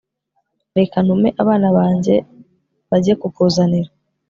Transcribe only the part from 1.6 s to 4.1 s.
banjye bajye kukuzanira»